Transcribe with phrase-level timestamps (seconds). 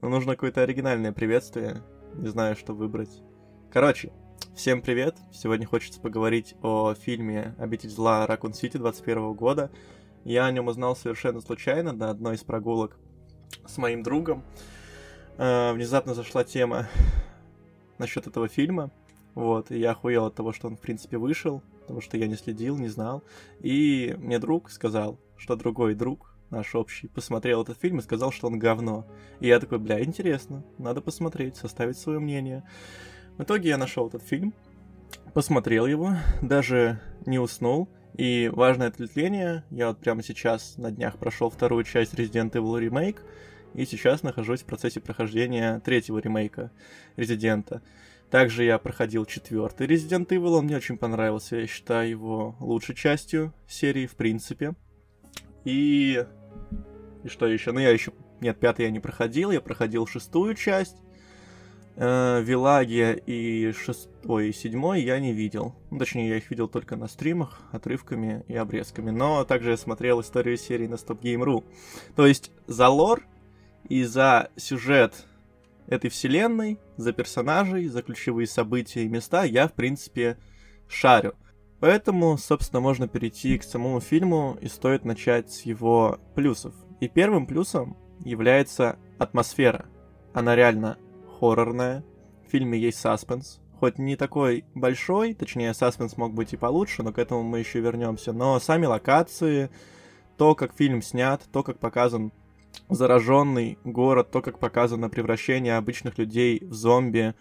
[0.00, 1.82] Но нужно какое-то оригинальное приветствие.
[2.14, 3.20] Не знаю, что выбрать.
[3.72, 4.12] Короче,
[4.54, 5.16] всем привет.
[5.32, 8.24] Сегодня хочется поговорить о фильме «Обитель зла.
[8.24, 9.72] Ракун Сити» 21 года.
[10.24, 12.96] Я о нем узнал совершенно случайно на одной из прогулок
[13.66, 14.44] с моим другом.
[15.36, 16.86] Э, внезапно зашла тема
[17.98, 18.92] насчет этого фильма.
[19.34, 22.36] Вот, и я охуел от того, что он, в принципе, вышел, потому что я не
[22.36, 23.24] следил, не знал.
[23.58, 28.46] И мне друг сказал, что другой друг наш общий, посмотрел этот фильм и сказал, что
[28.46, 29.06] он говно.
[29.40, 32.64] И я такой, бля, интересно, надо посмотреть, составить свое мнение.
[33.36, 34.54] В итоге я нашел этот фильм,
[35.34, 37.88] посмотрел его, даже не уснул.
[38.14, 43.20] И важное ответвление, я вот прямо сейчас на днях прошел вторую часть Resident Evil Remake,
[43.74, 46.72] и сейчас нахожусь в процессе прохождения третьего ремейка
[47.16, 47.82] Резидента.
[48.30, 53.54] Также я проходил четвертый Resident Evil, он мне очень понравился, я считаю его лучшей частью
[53.68, 54.74] серии в принципе.
[55.64, 56.26] И
[57.24, 57.72] и что еще?
[57.72, 58.12] Ну, я еще...
[58.40, 60.96] Нет, пятый я не проходил, я проходил шестую часть.
[61.96, 65.74] Э, Вилагия и шестой и седьмой я не видел.
[65.90, 69.10] Ну, точнее, я их видел только на стримах, отрывками и обрезками.
[69.10, 71.64] Но также я смотрел историю серии на StopGame.ru.
[72.14, 73.24] То есть за лор
[73.88, 75.26] и за сюжет
[75.88, 80.38] этой вселенной, за персонажей, за ключевые события и места я, в принципе,
[80.88, 81.34] шарю.
[81.80, 86.74] Поэтому, собственно, можно перейти к самому фильму и стоит начать с его плюсов.
[87.00, 89.86] И первым плюсом является атмосфера.
[90.34, 90.98] Она реально
[91.38, 92.04] хоррорная.
[92.46, 93.60] В фильме есть саспенс.
[93.78, 97.78] Хоть не такой большой, точнее, саспенс мог быть и получше, но к этому мы еще
[97.78, 98.32] вернемся.
[98.32, 99.70] Но сами локации,
[100.36, 102.32] то, как фильм снят, то, как показан
[102.88, 107.34] зараженный город, то, как показано превращение обычных людей в зомби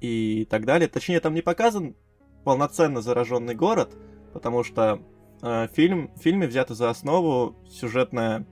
[0.00, 0.88] и так далее.
[0.88, 1.96] Точнее, там не показан
[2.44, 3.96] полноценно зараженный город,
[4.32, 5.00] потому что
[5.42, 8.46] Э, фильм, в фильме взята за основу сюжетная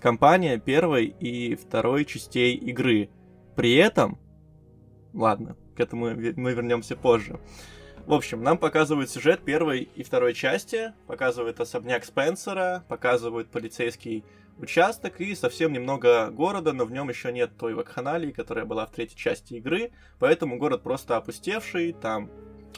[0.00, 3.08] кампания первой и второй частей игры.
[3.56, 4.18] При этом,
[5.14, 7.40] ладно, к этому мы вернемся позже.
[8.06, 14.24] В общем, нам показывают сюжет первой и второй части, показывают особняк Спенсера, показывают полицейский
[14.58, 18.90] участок и совсем немного города, но в нем еще нет той вакханалии, которая была в
[18.90, 22.30] третьей части игры, поэтому город просто опустевший, там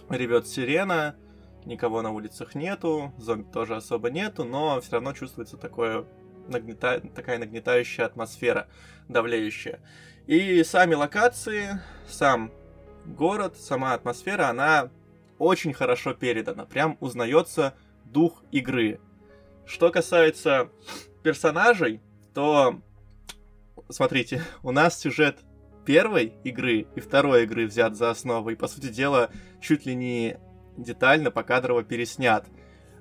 [0.08, 1.16] ревет сирена,
[1.64, 6.04] никого на улицах нету, зомби тоже особо нету, но все равно чувствуется такое
[6.48, 7.00] нагнета...
[7.14, 8.68] такая нагнетающая атмосфера,
[9.08, 9.80] давлеющая.
[10.26, 12.52] И сами локации, сам
[13.04, 14.90] город, сама атмосфера, она
[15.38, 16.64] очень хорошо передана.
[16.64, 17.74] Прям узнается
[18.04, 19.00] дух игры.
[19.66, 20.70] Что касается
[21.22, 22.00] персонажей,
[22.34, 22.80] то
[23.88, 25.38] смотрите, у нас сюжет
[25.86, 29.30] первой игры и второй игры взят за основу, и, по сути дела,
[29.60, 30.38] чуть ли не
[30.76, 32.46] детально, покадрово переснят.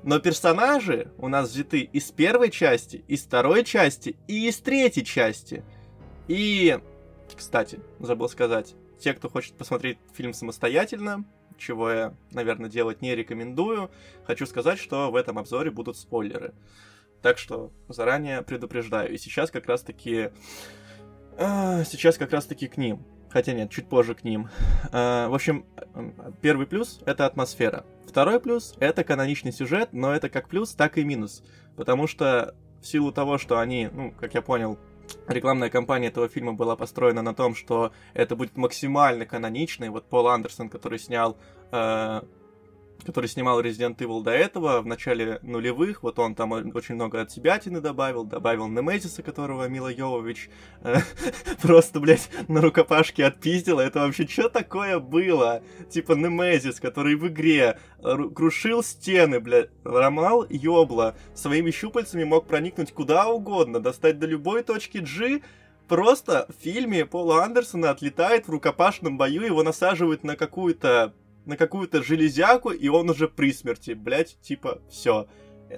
[0.03, 5.63] Но персонажи у нас взяты из первой части, из второй части и из третьей части.
[6.27, 6.79] И,
[7.35, 11.25] кстати, забыл сказать, те, кто хочет посмотреть фильм самостоятельно,
[11.57, 13.89] чего я, наверное, делать не рекомендую,
[14.25, 16.53] хочу сказать, что в этом обзоре будут спойлеры.
[17.21, 19.11] Так что заранее предупреждаю.
[19.11, 20.29] И сейчас как раз-таки...
[21.37, 23.05] А, сейчас как раз-таки к ним.
[23.29, 24.49] Хотя нет, чуть позже к ним.
[24.91, 25.65] А, в общем,
[26.41, 27.85] первый плюс— это атмосфера.
[28.07, 31.43] Второй плюс— это каноничный сюжет, но это как плюс, так и минус.
[31.75, 34.77] Потому что в силу того, что они, ну, как я понял,
[35.27, 39.89] рекламная кампания этого фильма была построена на том, что это будет максимально каноничный.
[39.89, 41.37] Вот Пол Андерсон, который снял
[41.71, 42.21] э,
[43.03, 47.31] который снимал Resident Evil до этого, в начале нулевых, вот он там очень много от
[47.31, 50.49] себя добавил, добавил Немезиса, которого Мила Йовович
[50.81, 50.97] э,
[51.61, 53.81] просто, блядь, на рукопашке отпиздила.
[53.81, 55.61] Это вообще что такое было?
[55.89, 57.79] Типа Немезис, который в игре
[58.35, 64.99] крушил стены, блядь, ломал ёбла, своими щупальцами мог проникнуть куда угодно, достать до любой точки
[64.99, 65.41] G,
[65.87, 71.13] просто в фильме Пола Андерсона отлетает в рукопашном бою, его насаживают на какую-то
[71.45, 75.27] на какую-то железяку, и он уже при смерти, блять, типа, все.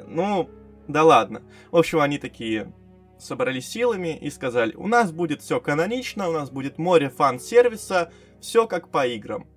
[0.08, 0.50] Ну,
[0.88, 1.44] да ладно.
[1.72, 2.74] В общем, они такие
[3.20, 8.68] собрались силами и сказали, у нас будет все канонично, у нас будет море фан-сервиса, все
[8.68, 9.48] как по играм.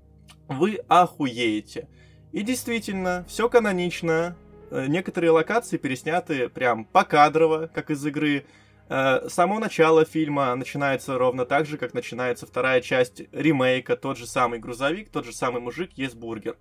[0.48, 1.88] Вы охуеете.
[2.32, 4.36] И действительно, все канонично,
[4.70, 11.44] э, некоторые локации пересняты прям покадрово, как из игры, Э, само начало фильма начинается ровно
[11.44, 15.92] так же, как начинается вторая часть ремейка, тот же самый грузовик, тот же самый мужик,
[15.94, 16.56] есть бургер.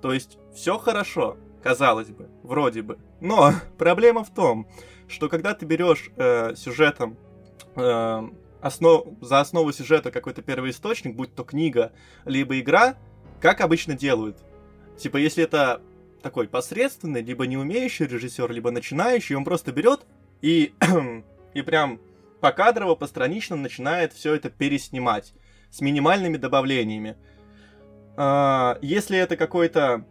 [0.00, 2.98] То есть все хорошо, казалось бы, вроде бы.
[3.20, 4.68] Но проблема в том,
[5.08, 7.16] что когда ты берешь э, сюжетом
[7.76, 8.28] э,
[8.60, 9.06] основ...
[9.20, 11.92] за основу сюжета какой-то первый источник, будь то книга,
[12.24, 12.96] либо игра,
[13.40, 14.38] как обычно делают.
[14.96, 15.82] Типа, если это
[16.22, 20.06] такой посредственный, либо не умеющий режиссер, либо начинающий, он просто берет
[20.40, 20.74] и
[21.54, 22.00] и прям
[22.40, 25.32] покадрово, постранично начинает все это переснимать
[25.70, 27.16] с минимальными добавлениями.
[28.16, 30.04] А, если это какой-то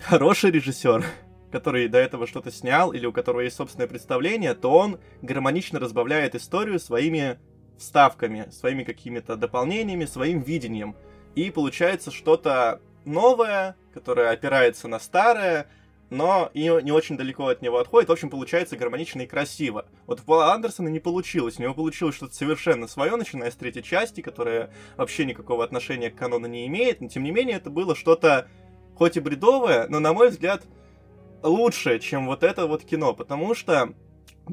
[0.00, 1.04] хороший режиссер,
[1.52, 6.34] который до этого что-то снял или у которого есть собственное представление, то он гармонично разбавляет
[6.34, 7.38] историю своими
[7.78, 10.96] вставками, своими какими-то дополнениями, своим видением.
[11.34, 15.66] И получается что-то новое, которое опирается на старое,
[16.12, 18.10] но и не очень далеко от него отходит.
[18.10, 19.86] В общем, получается гармонично и красиво.
[20.06, 21.58] Вот у Пола Андерсона не получилось.
[21.58, 26.16] У него получилось что-то совершенно свое, начиная с третьей части, которая вообще никакого отношения к
[26.16, 27.00] канону не имеет.
[27.00, 28.46] Но, тем не менее, это было что-то
[28.94, 30.64] хоть и бредовое, но, на мой взгляд,
[31.42, 33.14] лучше, чем вот это вот кино.
[33.14, 33.94] Потому что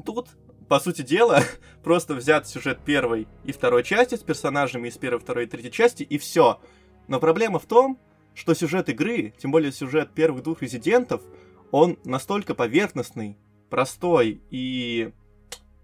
[0.06, 0.28] тут
[0.66, 1.42] по сути дела,
[1.84, 6.04] просто взят сюжет первой и второй части с персонажами из первой, второй и третьей части,
[6.04, 6.58] и все.
[7.06, 7.98] Но проблема в том,
[8.34, 11.20] что сюжет игры, тем более сюжет первых двух резидентов,
[11.70, 13.38] он настолько поверхностный,
[13.68, 15.12] простой и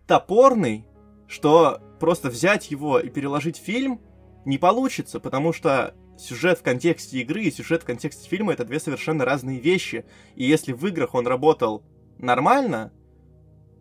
[0.07, 0.87] топорный,
[1.27, 4.01] что просто взять его и переложить в фильм
[4.45, 8.81] не получится, потому что сюжет в контексте игры и сюжет в контексте фильма это две
[8.81, 10.05] совершенно разные вещи.
[10.35, 11.83] И если в играх он работал
[12.19, 12.93] нормально,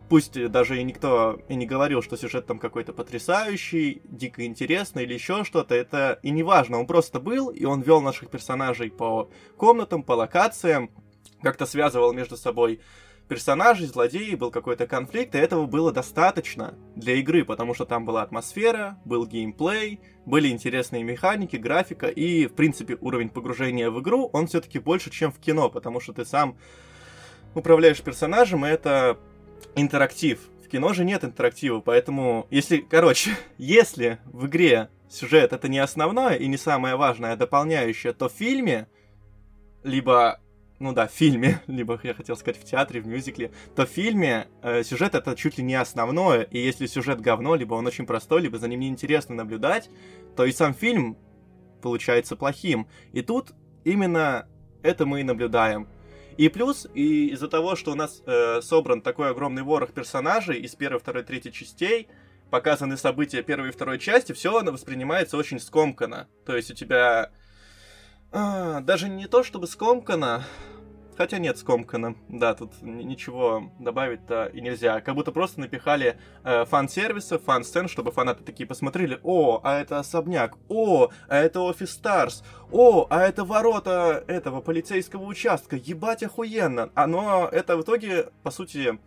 [0.10, 5.14] пусть даже и никто и не говорил, что сюжет там какой-то потрясающий, дико интересный или
[5.14, 9.30] еще что-то, это и не важно, он просто был, и он вел наших персонажей по
[9.58, 10.92] комнатам, по локациям,
[11.46, 12.80] как-то связывал между собой
[13.28, 18.24] персонажей, злодеев, был какой-то конфликт, и этого было достаточно для игры, потому что там была
[18.24, 24.48] атмосфера, был геймплей, были интересные механики, графика, и, в принципе, уровень погружения в игру, он
[24.48, 26.58] все-таки больше, чем в кино, потому что ты сам
[27.54, 29.20] управляешь персонажем, и это
[29.76, 30.40] интерактив.
[30.66, 36.38] В кино же нет интерактива, поэтому, если, короче, если в игре сюжет это не основное
[36.38, 38.88] и не самое важное, а дополняющее, то в фильме,
[39.84, 40.40] либо
[40.80, 44.48] ну да, в фильме, либо я хотел сказать в театре, в мюзикле, то в фильме
[44.62, 48.42] э, сюжет это чуть ли не основное, и если сюжет говно, либо он очень простой,
[48.42, 49.90] либо за ним неинтересно наблюдать,
[50.36, 51.18] то и сам фильм
[51.82, 52.88] получается плохим.
[53.14, 54.48] И тут именно
[54.84, 55.88] это мы и наблюдаем.
[56.38, 60.76] И плюс, и из-за того, что у нас э, собран такой огромный ворох персонажей из
[60.76, 62.10] первой, второй, третьей частей,
[62.50, 66.28] показаны события первой и второй части, все воспринимается очень скомканно.
[66.46, 67.32] То есть у тебя
[68.36, 70.44] а, даже не то чтобы скомкано,
[71.18, 72.16] Хотя нет, скомкано.
[72.28, 75.00] Да, тут ничего добавить-то и нельзя.
[75.00, 79.20] Как будто просто напихали э, фан-сервисы, фан-сцен, чтобы фанаты такие посмотрели.
[79.24, 80.58] О, а это особняк.
[80.68, 82.44] О, а это офис Старс.
[82.70, 85.78] О, а это ворота этого полицейского участка.
[85.78, 86.90] Ебать охуенно.
[86.96, 89.00] Оно, это в итоге, по сути,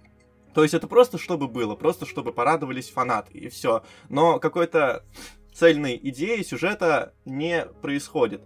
[0.55, 3.83] то есть это просто чтобы было, просто чтобы порадовались фанаты, и все.
[4.09, 5.05] Но какой-то
[5.53, 8.41] цельной идеи сюжета не происходит.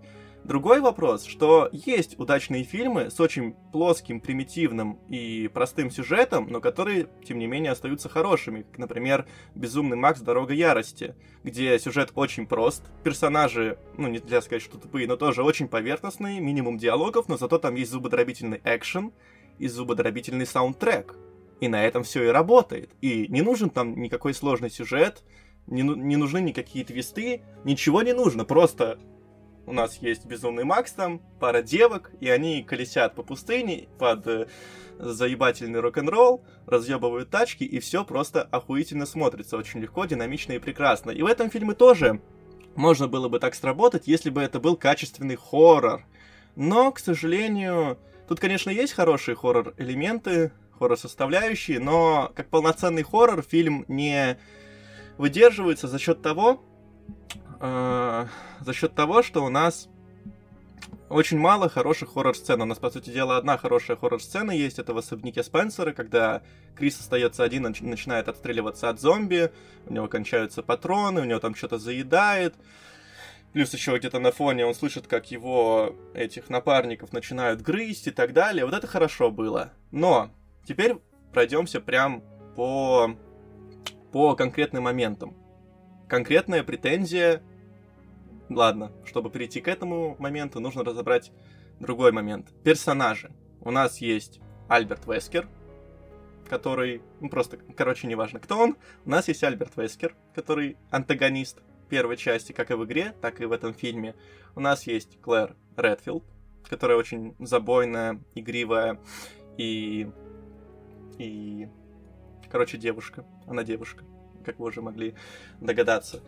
[0.44, 7.06] Другой вопрос, что есть удачные фильмы с очень плоским, примитивным и простым сюжетом, но которые,
[7.24, 8.62] тем не менее, остаются хорошими.
[8.62, 10.20] Как, например, «Безумный Макс.
[10.20, 15.44] Дорога ярости», где сюжет очень прост, персонажи, ну, не для сказать, что тупые, но тоже
[15.44, 19.12] очень поверхностные, минимум диалогов, но зато там есть зубодробительный экшен
[19.58, 21.14] и зубодробительный саундтрек.
[21.60, 22.90] И на этом все и работает.
[23.00, 25.22] И не нужен там никакой сложный сюжет,
[25.68, 28.98] не, ну, не нужны никакие твисты, ничего не нужно, просто
[29.66, 34.46] у нас есть Безумный Макс там, пара девок, и они колесят по пустыне под э,
[34.98, 41.10] заебательный рок-н-ролл, разъебывают тачки, и все просто охуительно смотрится, очень легко, динамично и прекрасно.
[41.10, 42.20] И в этом фильме тоже
[42.74, 46.04] можно было бы так сработать, если бы это был качественный хоррор.
[46.56, 47.98] Но, к сожалению,
[48.28, 54.38] тут, конечно, есть хорошие хоррор-элементы, хоррор-составляющие, но как полноценный хоррор фильм не
[55.18, 56.62] выдерживается за счет того,
[57.62, 58.26] э,
[58.60, 59.88] за счет того, что у нас
[61.08, 62.60] очень мало хороших хоррор-сцен.
[62.60, 66.42] У нас, по сути дела, одна хорошая хоррор-сцена есть, это в особняке Спенсера, когда
[66.74, 69.52] Крис остается один, нач- начинает отстреливаться от зомби,
[69.86, 72.54] у него кончаются патроны, у него там что-то заедает.
[73.52, 78.32] Плюс еще где-то на фоне он слышит, как его этих напарников начинают грызть и так
[78.32, 78.64] далее.
[78.64, 79.72] Вот это хорошо было.
[79.90, 80.30] Но
[80.66, 80.96] теперь
[81.34, 82.22] пройдемся прям
[82.56, 83.14] по,
[84.10, 85.36] по конкретным моментам.
[86.08, 87.42] Конкретная претензия
[88.48, 91.32] Ладно, чтобы перейти к этому моменту, нужно разобрать
[91.80, 92.52] другой момент.
[92.64, 93.32] Персонажи.
[93.60, 95.48] У нас есть Альберт Вескер,
[96.48, 98.76] который, ну просто, короче, неважно, кто он.
[99.04, 103.44] У нас есть Альберт Вескер, который антагонист первой части, как и в игре, так и
[103.44, 104.14] в этом фильме.
[104.54, 106.24] У нас есть Клэр Редфилд,
[106.68, 108.98] которая очень забойная, игривая
[109.56, 110.10] и...
[111.18, 111.68] и...
[112.50, 113.24] Короче, девушка.
[113.46, 114.04] Она девушка,
[114.44, 115.14] как вы уже могли
[115.60, 116.22] догадаться.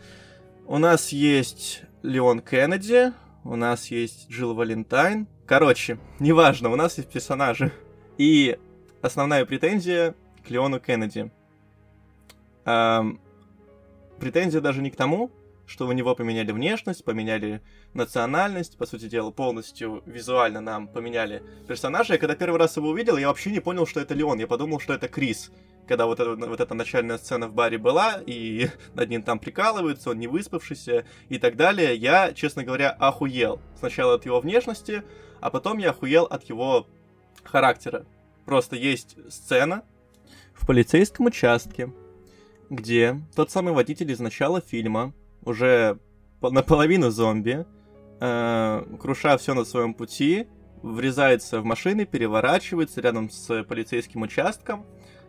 [0.67, 3.13] У нас есть Леон Кеннеди,
[3.45, 5.27] у нас есть Джилл Валентайн.
[5.47, 7.71] Короче, неважно, у нас есть персонажи.
[8.17, 8.59] И
[9.03, 11.31] основная претензия к Леону Кеннеди.
[12.65, 13.21] Эм,
[14.19, 15.31] претензия даже не к тому,
[15.67, 17.61] что у него поменяли внешность, поменяли
[17.93, 22.15] национальность, по сути дела, полностью визуально нам поменяли персонажа.
[22.15, 24.39] Я когда первый раз его увидел, я вообще не понял, что это Леон.
[24.39, 25.53] Я подумал, что это Крис.
[25.87, 30.11] Когда вот, это, вот эта начальная сцена в баре была, и над ним там прикалываются,
[30.11, 33.61] он не выспавшийся и так далее, я, честно говоря, охуел.
[33.79, 35.03] Сначала от его внешности,
[35.41, 36.87] а потом я охуел от его
[37.43, 38.07] характера.
[38.47, 39.83] Просто есть сцена
[40.55, 41.93] в полицейском участке,
[42.71, 45.13] где тот самый водитель из начала фильма
[45.45, 45.99] уже
[46.41, 47.67] наполовину зомби,
[48.21, 50.47] э, круша все на своем пути,
[50.83, 54.85] врезается в машины, переворачивается рядом с полицейским участком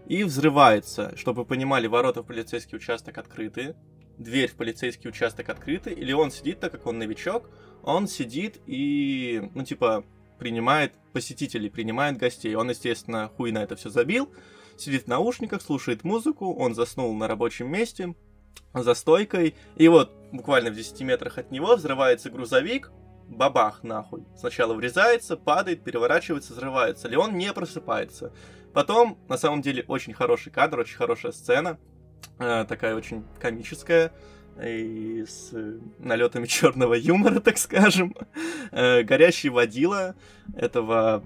[0.08, 1.16] и взрывается.
[1.18, 3.76] Чтобы вы понимали, ворота в полицейский участок открыты,
[4.18, 7.50] дверь в полицейский участок открыта, или он сидит, так как он новичок,
[7.84, 10.06] он сидит и, ну, типа,
[10.40, 12.56] принимает посетителей, принимает гостей.
[12.56, 14.32] Он, естественно, хуй на это все забил,
[14.78, 18.16] сидит в наушниках, слушает музыку, он заснул на рабочем месте,
[18.74, 22.92] за стойкой, и вот буквально в 10 метрах от него взрывается грузовик,
[23.28, 24.26] бабах нахуй.
[24.38, 27.08] Сначала врезается, падает, переворачивается, взрывается.
[27.08, 28.34] Леон не просыпается.
[28.76, 31.80] Потом, на самом деле, очень хороший кадр, очень хорошая сцена,
[32.40, 34.12] э, такая очень комическая,
[34.62, 35.54] и с
[35.98, 38.14] налетами черного юмора, так скажем.
[38.72, 40.18] Э, горящий водила
[40.58, 41.24] этого,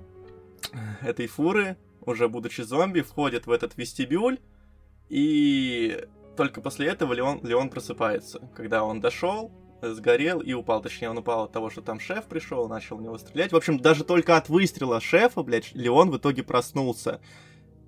[1.01, 4.37] этой фуры, уже будучи зомби, входит в этот вестибюль,
[5.09, 6.05] и
[6.37, 8.47] только после этого Леон, Леон просыпается.
[8.55, 9.51] Когда он дошел,
[9.81, 10.81] сгорел и упал.
[10.81, 13.51] Точнее, он упал от того, что там шеф пришел, начал в него стрелять.
[13.51, 17.19] В общем, даже только от выстрела шефа, блядь, Леон в итоге проснулся.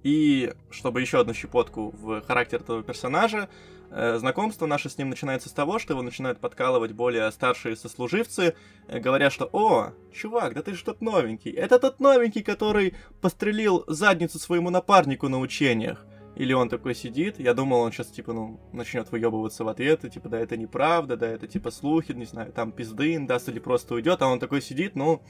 [0.04, 3.50] И чтобы еще одну щепотку в характер этого персонажа,
[3.92, 8.56] э, знакомство наше с ним начинается с того, что его начинают подкалывать более старшие сослуживцы,
[8.88, 11.52] э, говоря, что «О, чувак, да ты же тот новенький.
[11.52, 16.04] Это тот новенький, который пострелил задницу своему напарнику на учениях.
[16.36, 20.10] Или он такой сидит, я думал, он сейчас, типа, ну, начнет выебываться в ответ, и,
[20.10, 23.60] типа, да, это неправда, да, это, типа, слухи, не знаю, там, пизды им даст или
[23.60, 25.22] просто уйдет, а он такой сидит, ну,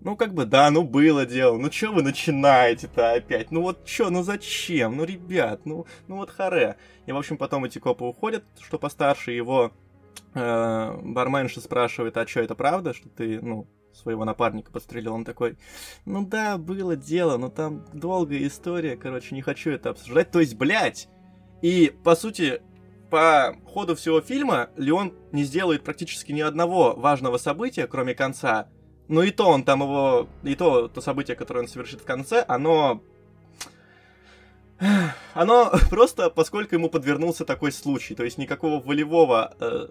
[0.00, 3.52] ну, как бы, да, ну, было дело, ну, что вы начинаете-то опять?
[3.52, 4.96] Ну, вот что, ну, зачем?
[4.96, 6.76] Ну, ребят, ну, ну, вот харе.
[7.06, 9.70] И, в общем, потом эти копы уходят, что постарше, его
[10.34, 15.14] э, барменша спрашивает, а что, это правда, что ты, ну, своего напарника подстрелил.
[15.14, 15.56] Он такой,
[16.04, 20.30] ну да, было дело, но там долгая история, короче, не хочу это обсуждать.
[20.30, 21.08] То есть, блядь!
[21.62, 22.60] И, по сути,
[23.10, 28.68] по ходу всего фильма Леон не сделает практически ни одного важного события, кроме конца.
[29.08, 30.28] Но и то он там его...
[30.42, 33.02] И то, то событие, которое он совершит в конце, оно
[35.34, 39.86] оно просто, поскольку ему подвернулся такой случай, то есть никакого волевого, э,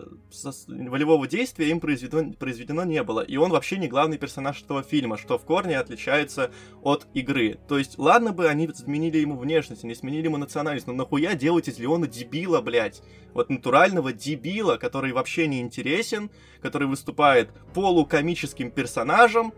[0.68, 5.18] волевого действия им произведено, произведено не было, и он вообще не главный персонаж этого фильма,
[5.18, 7.60] что в корне отличается от игры.
[7.68, 11.68] То есть, ладно бы они изменили ему внешность, они сменили ему национальность, но нахуя делать
[11.68, 13.02] из Леона дебила, блядь?
[13.34, 16.30] Вот натурального дебила, который вообще не интересен,
[16.62, 19.54] который выступает полукомическим персонажем,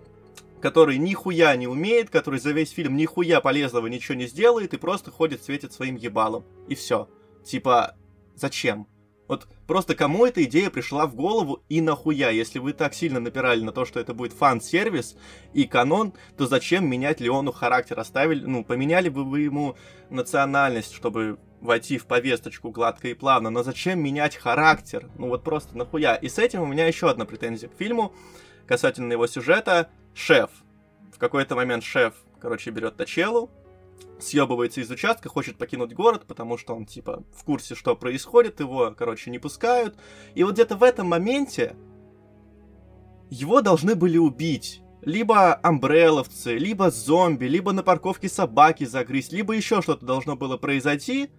[0.64, 5.12] который нихуя не умеет, который за весь фильм нихуя полезного ничего не сделает и просто
[5.12, 6.46] ходит, светит своим ебалом.
[6.70, 7.10] И все.
[7.44, 7.98] Типа,
[8.34, 8.88] зачем?
[9.28, 12.30] Вот просто кому эта идея пришла в голову и нахуя?
[12.30, 15.18] Если вы так сильно напирали на то, что это будет фан-сервис
[15.54, 18.00] и канон, то зачем менять Леону характер?
[18.00, 19.76] Оставили, ну, поменяли бы вы ему
[20.10, 25.10] национальность, чтобы войти в повесточку гладко и плавно, но зачем менять характер?
[25.18, 26.16] Ну вот просто нахуя?
[26.16, 28.14] И с этим у меня еще одна претензия к фильму
[28.66, 30.50] касательно его сюжета шеф.
[31.14, 33.50] В какой-то момент шеф, короче, берет Тачелу,
[34.20, 38.94] съебывается из участка, хочет покинуть город, потому что он, типа, в курсе, что происходит, его,
[38.98, 39.98] короче, не пускают.
[40.36, 41.76] И вот где-то в этом моменте
[43.30, 44.82] его должны были убить.
[45.02, 51.30] Либо амбреловцы, либо зомби, либо на парковке собаки загрызть, либо еще что-то должно было произойти.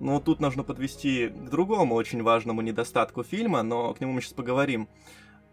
[0.00, 4.34] Но тут нужно подвести к другому очень важному недостатку фильма, но к нему мы сейчас
[4.34, 4.88] поговорим.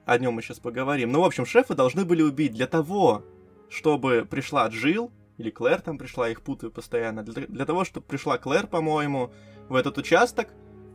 [0.07, 1.11] О нем мы сейчас поговорим.
[1.11, 3.25] Ну, в общем, шефы должны были убить для того,
[3.69, 8.37] чтобы пришла Джил, или Клэр там пришла, их путаю постоянно, для, для того, чтобы пришла
[8.37, 9.33] Клэр, по-моему,
[9.67, 10.47] в этот участок,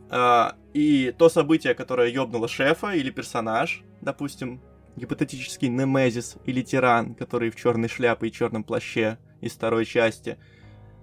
[0.09, 4.59] э, и то событие, которое ёбнуло шефа или персонаж, допустим,
[4.95, 10.39] гипотетический Немезис или Тиран, который в черной шляпе и черном плаще из второй части,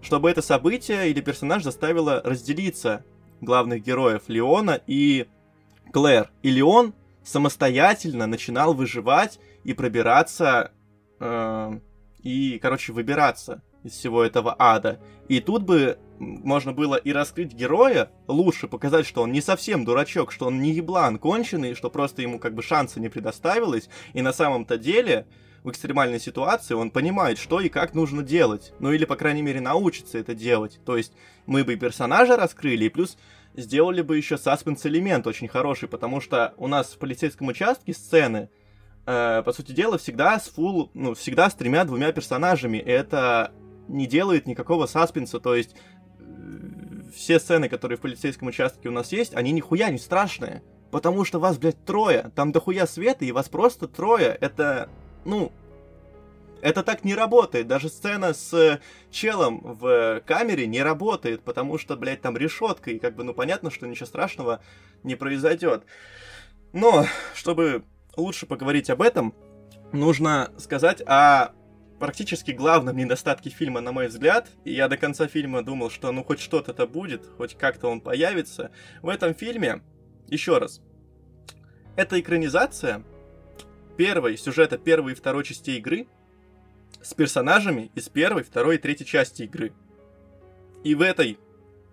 [0.02, 3.05] чтобы это событие или персонаж заставило разделиться
[3.40, 5.29] главных героев Леона и
[5.93, 6.33] Клэр.
[6.43, 6.93] И Леон
[7.25, 10.73] самостоятельно начинал выживать и пробираться,
[11.19, 11.81] э,
[12.23, 15.00] и, короче, выбираться из всего этого ада.
[15.29, 20.33] И тут бы можно было и раскрыть героя лучше, показать, что он не совсем дурачок,
[20.33, 24.33] что он не еблан конченый, что просто ему как бы шанса не предоставилось, и на
[24.33, 25.27] самом-то деле
[25.62, 28.73] в экстремальной ситуации, он понимает, что и как нужно делать.
[28.79, 30.81] Ну или, по крайней мере, научится это делать.
[30.85, 31.12] То есть
[31.47, 33.19] мы бы персонажа раскрыли, и плюс
[33.55, 38.49] сделали бы еще саспенс-элемент очень хороший, потому что у нас в полицейском участке сцены,
[39.07, 42.79] э, по сути дела, всегда с full, ну, всегда с тремя-двумя персонажами.
[42.79, 43.52] И это
[43.88, 45.75] не делает никакого саспенса, то есть
[46.19, 46.23] э,
[47.14, 50.62] все сцены, которые в полицейском участке у нас есть, они нихуя не страшные.
[50.90, 52.33] Потому что вас, блядь, трое.
[52.35, 54.37] Там дохуя света, и вас просто трое.
[54.40, 54.88] Это,
[55.25, 55.53] ну,
[56.62, 57.67] это так не работает.
[57.67, 63.15] Даже сцена с челом в камере не работает, потому что, блядь, там решетка, и как
[63.15, 64.61] бы, ну, понятно, что ничего страшного
[65.03, 65.85] не произойдет.
[66.73, 67.85] Но, чтобы
[68.17, 69.35] лучше поговорить об этом,
[69.93, 71.53] нужно сказать о
[71.99, 74.49] практически главном недостатке фильма, на мой взгляд.
[74.65, 78.71] И я до конца фильма думал, что ну хоть что-то-то будет, хоть как-то он появится.
[79.03, 79.83] В этом фильме,
[80.29, 80.81] еще раз,
[81.97, 83.05] это экранизация
[84.00, 86.07] первой сюжета первой и второй частей игры—
[87.02, 89.75] с персонажами из первой, второй и третьей части игры.
[90.85, 91.38] И в этой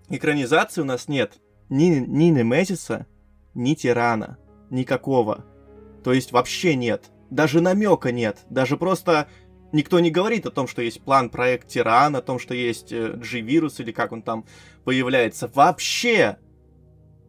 [0.08, 1.34] экранизации у нас нет
[1.68, 3.08] ни, ни Немезиса,
[3.54, 4.38] ни Тирана.
[4.70, 5.44] Никакого.
[6.02, 7.12] То есть вообще нет.
[7.30, 8.38] Даже намека нет.
[8.50, 9.28] Даже просто
[9.74, 13.82] никто не говорит о том, что есть план проект Тиран, о том, что есть G-вирус
[13.82, 14.46] э, или как он там
[14.86, 15.52] появляется.
[15.54, 16.38] Вообще!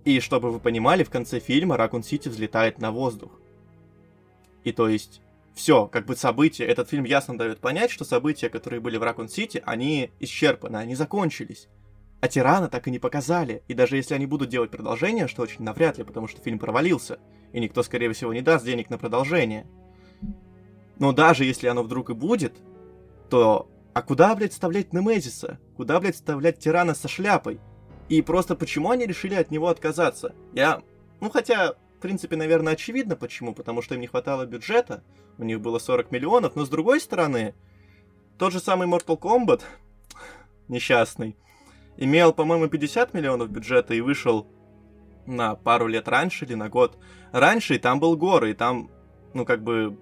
[0.04, 3.37] И чтобы вы понимали, в конце фильма Ракун Сити взлетает на воздух.
[4.64, 5.20] И то есть
[5.54, 9.28] все, как бы события, этот фильм ясно дает понять, что события, которые были в Ракун
[9.28, 11.68] Сити, они исчерпаны, они закончились.
[12.20, 13.62] А Тирана так и не показали.
[13.68, 17.18] И даже если они будут делать продолжение, что очень навряд ли, потому что фильм провалился,
[17.52, 19.66] и никто, скорее всего, не даст денег на продолжение.
[20.98, 22.54] Но даже если оно вдруг и будет,
[23.30, 23.68] то...
[23.94, 25.58] А куда, блядь, вставлять Немезиса?
[25.76, 27.58] Куда, блядь, вставлять Тирана со шляпой?
[28.08, 30.34] И просто почему они решили от него отказаться?
[30.52, 30.82] Я...
[31.20, 35.02] Ну, хотя, в принципе, наверное, очевидно почему, потому что им не хватало бюджета,
[35.36, 37.56] у них было 40 миллионов, но с другой стороны,
[38.38, 39.62] тот же самый Mortal Kombat,
[40.68, 41.36] несчастный,
[41.96, 44.46] имел, по-моему, 50 миллионов бюджета и вышел
[45.26, 46.96] на пару лет раньше или на год
[47.32, 48.92] раньше, и там был горы, и там,
[49.34, 49.98] ну, как бы,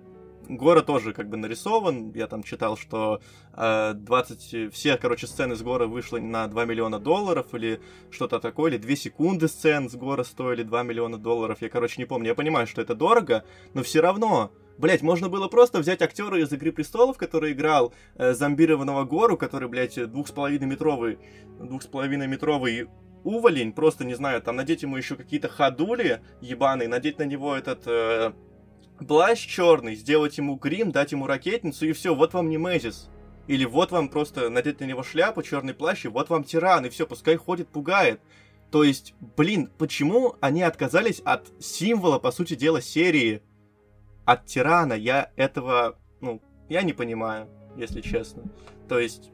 [0.48, 2.12] Гора тоже как бы нарисован.
[2.12, 3.20] Я там читал, что
[3.52, 4.72] э, 20...
[4.72, 7.80] Все, короче, сцены с Гора вышли на 2 миллиона долларов или
[8.10, 11.58] что-то такое, или 2 секунды сцен с Гора стоили 2 миллиона долларов.
[11.60, 12.28] Я, короче, не помню.
[12.28, 14.52] Я понимаю, что это дорого, но все равно...
[14.78, 19.68] Блять, можно было просто взять актера из Игры престолов, который играл э, зомбированного Гору, который,
[19.68, 21.18] блядь, двух с половиной метровый,
[21.58, 22.86] двух с половиной метровый
[23.26, 27.82] уволень, просто, не знаю, там надеть ему еще какие-то ходули ебаные, надеть на него этот
[27.86, 28.32] э,
[28.98, 33.08] плащ черный, сделать ему грим, дать ему ракетницу, и все, вот вам не Мезис.
[33.46, 36.88] Или вот вам просто надеть на него шляпу, черный плащ, и вот вам тиран, и
[36.88, 38.20] все, пускай ходит, пугает.
[38.70, 43.42] То есть, блин, почему они отказались от символа, по сути дела, серии?
[44.24, 44.94] От тирана?
[44.94, 48.42] Я этого, ну, я не понимаю, если честно.
[48.88, 49.30] То есть,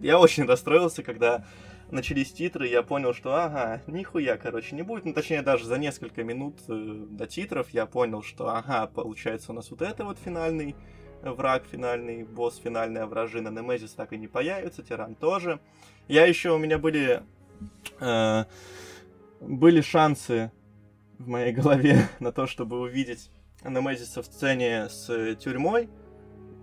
[0.00, 1.46] я очень расстроился, когда
[1.94, 5.04] начались титры, я понял, что ага, нихуя, короче, не будет.
[5.04, 9.54] Ну, точнее, даже за несколько минут э, до титров я понял, что ага, получается у
[9.54, 10.76] нас вот это вот финальный
[11.22, 13.48] враг, финальный босс, финальная вражина.
[13.48, 15.60] Немезис так и не появится, Тиран тоже.
[16.08, 17.22] Я еще, у меня были...
[18.00, 18.44] Э,
[19.40, 20.50] были шансы
[21.18, 23.30] в моей голове на то, чтобы увидеть
[23.62, 25.88] Немезиса в сцене с тюрьмой.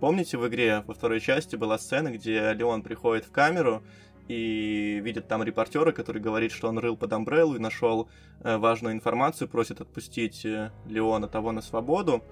[0.00, 3.82] Помните, в игре во второй части была сцена, где Леон приходит в камеру,
[4.28, 8.08] и видит там репортера, который говорит, что он рыл под Амбреллу и нашел
[8.40, 12.22] э, важную информацию, просит отпустить э, Леона того на свободу.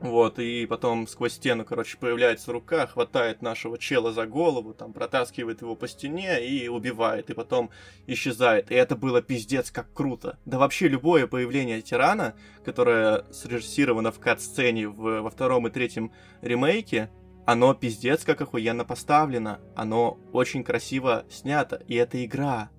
[0.00, 5.60] Вот, и потом сквозь стену, короче, появляется рука, хватает нашего чела за голову, там, протаскивает
[5.60, 7.70] его по стене и убивает, и потом
[8.06, 8.70] исчезает.
[8.70, 10.38] И это было пиздец как круто.
[10.46, 17.10] Да вообще любое появление тирана, которое срежиссировано в кат-сцене в, во втором и третьем ремейке,
[17.50, 22.70] оно пиздец как охуенно поставлено, оно очень красиво снято, и это игра.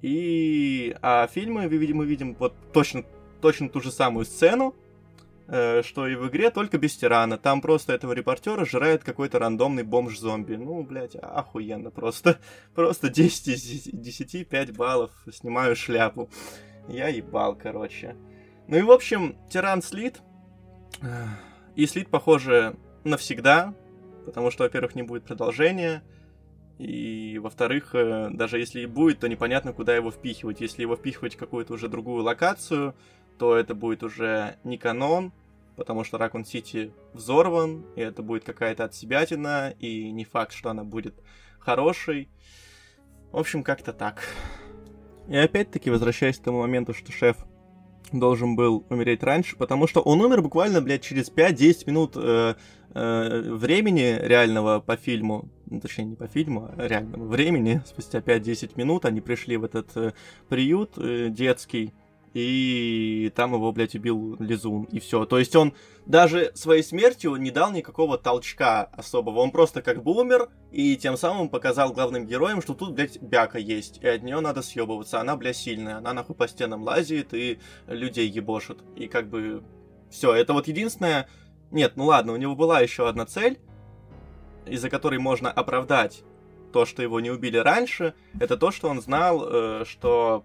[0.00, 3.04] И а фильмы мы видим, вот точно,
[3.42, 4.74] точно ту же самую сцену,
[5.48, 7.36] э, что и в игре, только без тирана.
[7.36, 10.54] Там просто этого репортера жирает какой-то рандомный бомж-зомби.
[10.54, 12.38] Ну, блядь, охуенно просто.
[12.74, 15.10] Просто 10 из 10, 5 баллов.
[15.30, 16.30] Снимаю шляпу.
[16.88, 18.16] Я ебал, короче.
[18.66, 20.22] Ну и, в общем, тиран слит.
[21.76, 23.74] И слит, похоже, навсегда,
[24.24, 26.02] потому что, во-первых, не будет продолжения,
[26.78, 30.60] и, во-вторых, э, даже если и будет, то непонятно, куда его впихивать.
[30.60, 32.94] Если его впихивать в какую-то уже другую локацию,
[33.38, 35.32] то это будет уже не канон,
[35.76, 40.84] потому что Ракун Сити взорван, и это будет какая-то отсебятина, и не факт, что она
[40.84, 41.14] будет
[41.60, 42.28] хорошей.
[43.30, 44.22] В общем, как-то так.
[45.28, 47.36] И опять-таки, возвращаясь к тому моменту, что шеф
[48.20, 52.54] должен был умереть раньше, потому что он умер буквально, блядь, через 5-10 минут э,
[52.94, 58.72] э, времени реального по фильму, ну, точнее, не по фильму, а реального времени, спустя 5-10
[58.76, 60.12] минут они пришли в этот э,
[60.48, 61.92] приют э, детский,
[62.34, 65.24] и там его, блядь, убил Лизун, и все.
[65.24, 65.72] То есть он
[66.04, 69.38] даже своей смертью не дал никакого толчка особого.
[69.38, 73.58] Он просто как бы умер, и тем самым показал главным героям, что тут, блядь, бяка
[73.58, 75.20] есть, и от нее надо съебываться.
[75.20, 78.78] Она, блядь, сильная, она нахуй по стенам лазит и людей ебошит.
[78.96, 79.62] И как бы
[80.10, 81.28] все, это вот единственное...
[81.70, 83.58] Нет, ну ладно, у него была еще одна цель,
[84.66, 86.24] из-за которой можно оправдать
[86.72, 90.44] то, что его не убили раньше, это то, что он знал, э, что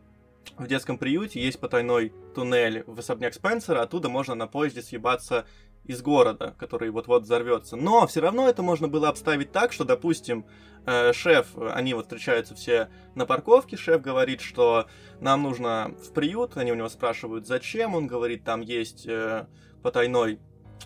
[0.57, 5.45] в детском приюте есть потайной туннель в особняк Спенсера, оттуда можно на поезде съебаться
[5.85, 7.75] из города, который вот-вот взорвется.
[7.75, 10.45] Но все равно это можно было обставить так, что, допустим,
[10.85, 14.87] э, шеф, они вот встречаются все на парковке, шеф говорит, что
[15.19, 19.47] нам нужно в приют, они у него спрашивают, зачем, он говорит, там есть э,
[19.81, 20.39] потайной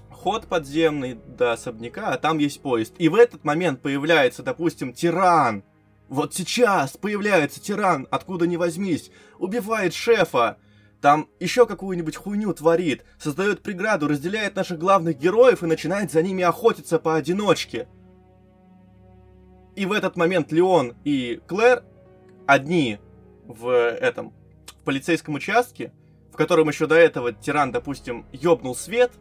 [0.10, 2.94] ход подземный до особняка, а там есть поезд.
[2.98, 5.64] И в этот момент появляется, допустим, тиран,
[6.10, 10.58] вот сейчас появляется тиран, откуда ни возьмись, убивает шефа,
[11.02, 16.44] там еще какую-нибудь хуйню творит, создает преграду, разделяет наших главных героев и начинает за ними
[16.44, 17.88] охотиться поодиночке.
[19.76, 21.84] И в этот момент Леон и Клэр
[22.46, 23.00] одни
[23.46, 24.34] в этом
[24.68, 25.92] в полицейском участке,
[26.32, 29.12] в котором еще до этого тиран, допустим, ёбнул свет,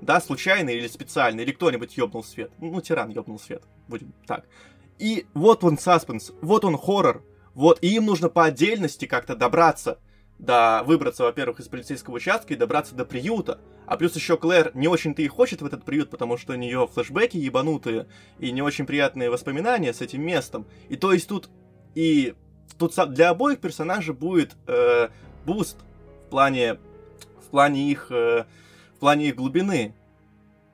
[0.00, 2.50] да, случайно или специально, или кто-нибудь ёбнул свет.
[2.58, 4.46] Ну, тиран ёбнул свет, будем так.
[5.00, 9.98] И вот он саспенс, вот он хоррор, вот, и им нужно по отдельности как-то добраться
[10.38, 13.60] до, выбраться, во-первых, из полицейского участка и добраться до приюта.
[13.86, 16.86] А плюс еще Клэр не очень-то и хочет в этот приют, потому что у нее
[16.86, 18.08] флешбеки ебанутые
[18.38, 20.66] и не очень приятные воспоминания с этим местом.
[20.90, 21.48] И то есть тут
[21.94, 22.34] и
[22.78, 25.08] тут для обоих персонажей будет э,
[25.46, 25.78] буст
[26.26, 26.78] в плане
[27.40, 28.44] в плане их э,
[28.94, 29.94] в плане их глубины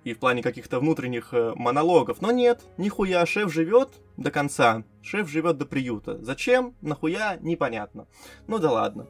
[0.07, 2.23] и в плане каких-то внутренних э, монологов.
[2.23, 4.85] Но нет, нихуя, шеф живет до конца.
[5.03, 6.23] Шеф живет до приюта.
[6.23, 6.77] Зачем?
[6.81, 7.39] Нахуя?
[7.41, 8.07] Непонятно.
[8.47, 9.09] Ну да ладно.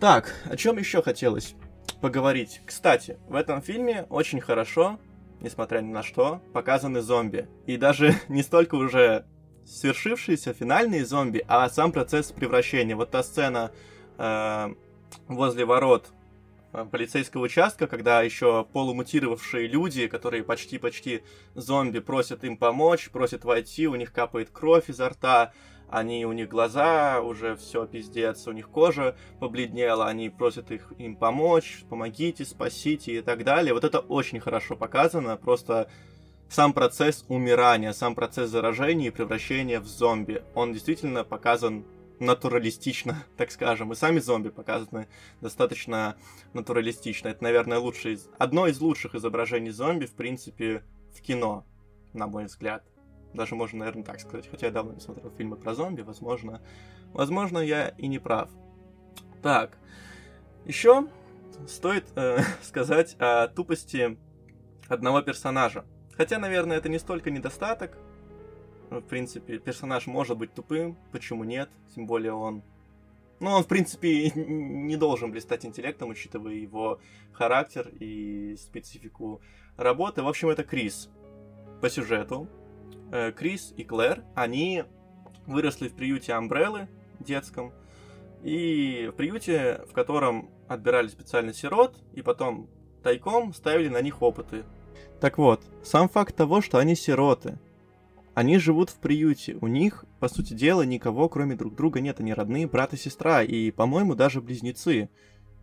[0.00, 1.54] Так, о чем еще хотелось
[2.00, 2.62] поговорить?
[2.64, 4.98] Кстати, в этом фильме очень хорошо,
[5.42, 7.46] несмотря ни на что, показаны зомби.
[7.66, 9.26] И даже не столько уже
[9.66, 12.96] свершившиеся финальные зомби, а сам процесс превращения.
[12.96, 13.70] Вот та сцена
[14.16, 14.74] э,
[15.28, 16.10] возле ворот
[16.90, 21.22] полицейского участка, когда еще полумутировавшие люди, которые почти-почти
[21.54, 25.52] зомби, просят им помочь, просят войти, у них капает кровь изо рта,
[25.88, 31.16] они, у них глаза, уже все пиздец, у них кожа побледнела, они просят их им
[31.16, 33.74] помочь, помогите, спасите и так далее.
[33.74, 35.90] Вот это очень хорошо показано, просто
[36.48, 41.84] сам процесс умирания, сам процесс заражения и превращения в зомби, он действительно показан
[42.20, 43.92] натуралистично, так скажем.
[43.92, 45.08] И сами зомби показаны
[45.40, 46.16] достаточно
[46.52, 47.28] натуралистично.
[47.28, 48.28] Это, наверное, лучшее из...
[48.38, 51.66] одно из лучших изображений зомби, в принципе, в кино,
[52.12, 52.84] на мой взгляд.
[53.34, 54.48] Даже можно, наверное, так сказать.
[54.48, 56.62] Хотя я давно не смотрел фильмы про зомби, возможно,
[57.12, 58.50] возможно, я и не прав.
[59.42, 59.78] Так,
[60.66, 61.08] еще
[61.66, 64.18] стоит э, сказать о тупости
[64.88, 65.84] одного персонажа.
[66.16, 67.96] Хотя, наверное, это не столько недостаток,
[68.90, 71.70] в принципе, персонаж может быть тупым, почему нет?
[71.94, 72.62] Тем более он...
[73.38, 77.00] Ну, он, в принципе, не должен блистать интеллектом, учитывая его
[77.32, 79.40] характер и специфику
[79.76, 80.22] работы.
[80.22, 81.08] В общем, это Крис.
[81.80, 82.48] По сюжету.
[83.12, 84.84] Э, Крис и Клэр, они
[85.46, 86.88] выросли в приюте Амбреллы
[87.20, 87.72] детском.
[88.42, 92.68] И в приюте, в котором отбирали специально сирот, и потом
[93.02, 94.64] тайком ставили на них опыты.
[95.20, 97.58] Так вот, сам факт того, что они сироты,
[98.40, 102.32] они живут в приюте, у них, по сути дела, никого кроме друг друга нет, они
[102.32, 105.10] родные брат и сестра, и, по-моему, даже близнецы.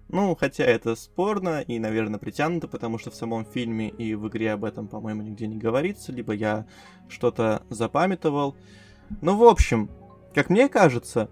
[0.10, 4.52] Ну, хотя это спорно и, наверное, притянуто, потому что в самом фильме и в игре
[4.52, 6.68] об этом, по-моему, нигде не говорится, либо я
[7.10, 8.56] что-то запамятовал.
[9.22, 9.90] Ну, в общем,
[10.36, 11.32] как мне кажется,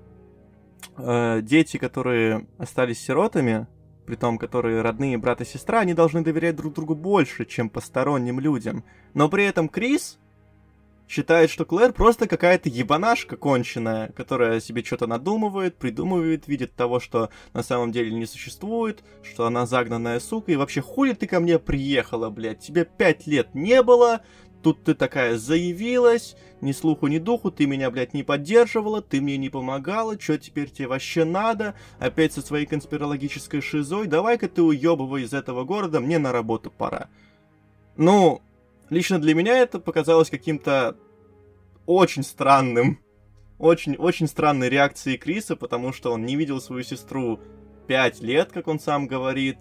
[0.97, 3.67] э, дети, которые остались сиротами,
[4.07, 8.39] при том, которые родные брат и сестра, они должны доверять друг другу больше, чем посторонним
[8.39, 8.83] людям.
[9.13, 10.17] Но при этом Крис,
[11.07, 17.29] считает, что Клэр просто какая-то ебанашка конченая, которая себе что-то надумывает, придумывает, видит того, что
[17.53, 21.59] на самом деле не существует, что она загнанная сука, и вообще хули ты ко мне
[21.59, 24.21] приехала, блядь, тебе пять лет не было,
[24.63, 29.37] тут ты такая заявилась, ни слуху, ни духу, ты меня, блядь, не поддерживала, ты мне
[29.37, 35.23] не помогала, что теперь тебе вообще надо, опять со своей конспирологической шизой, давай-ка ты уебывай
[35.23, 37.09] из этого города, мне на работу пора.
[37.95, 38.41] Ну,
[38.89, 40.95] Лично для меня это показалось каким-то
[41.85, 42.99] очень странным,
[43.57, 47.39] очень-очень странной реакцией Криса, потому что он не видел свою сестру
[47.87, 49.57] 5 лет, как он сам говорит,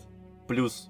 [0.49, 0.89] плюс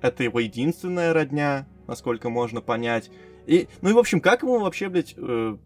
[0.00, 3.10] это его единственная родня, насколько можно понять.
[3.46, 5.56] И, ну и, в общем, как ему вообще, блядь, э,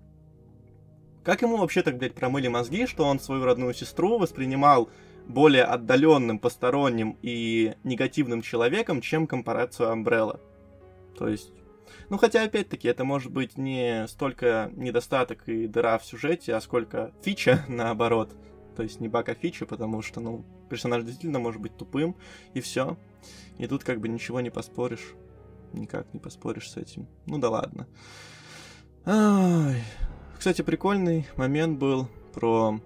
[1.24, 4.90] как ему вообще так, блядь, промыли мозги, что он свою родную сестру воспринимал
[5.26, 10.40] более отдаленным, посторонним и негативным человеком, чем корпорацию Umbrella?
[11.16, 11.52] То есть,
[12.08, 17.12] ну хотя, опять-таки, это может быть не столько недостаток и дыра в сюжете, а сколько
[17.22, 18.34] фича, наоборот.
[18.76, 22.16] То есть не баг, а фича, потому что, ну, персонаж действительно может быть тупым,
[22.54, 22.96] и все.
[23.58, 25.14] И тут как бы ничего не поспоришь.
[25.72, 27.06] Никак не поспоришь с этим.
[27.26, 27.86] Ну да ладно.
[29.04, 29.82] Ай.
[30.38, 32.80] Кстати, прикольный момент был про